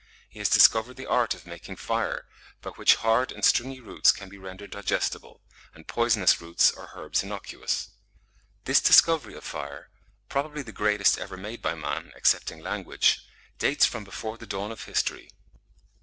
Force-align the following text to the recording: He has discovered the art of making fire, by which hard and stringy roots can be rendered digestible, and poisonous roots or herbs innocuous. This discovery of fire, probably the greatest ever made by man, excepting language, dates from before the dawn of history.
He 0.27 0.39
has 0.39 0.49
discovered 0.49 0.95
the 0.95 1.05
art 1.05 1.35
of 1.35 1.45
making 1.45 1.75
fire, 1.75 2.25
by 2.63 2.71
which 2.71 2.95
hard 2.95 3.31
and 3.31 3.45
stringy 3.45 3.79
roots 3.79 4.11
can 4.11 4.29
be 4.29 4.37
rendered 4.39 4.71
digestible, 4.71 5.43
and 5.75 5.85
poisonous 5.87 6.41
roots 6.41 6.71
or 6.71 6.89
herbs 6.95 7.21
innocuous. 7.21 7.89
This 8.63 8.81
discovery 8.81 9.35
of 9.35 9.43
fire, 9.43 9.91
probably 10.27 10.63
the 10.63 10.71
greatest 10.71 11.19
ever 11.19 11.37
made 11.37 11.61
by 11.61 11.75
man, 11.75 12.11
excepting 12.15 12.61
language, 12.61 13.19
dates 13.59 13.85
from 13.85 14.03
before 14.03 14.39
the 14.39 14.47
dawn 14.47 14.71
of 14.71 14.85
history. 14.85 15.29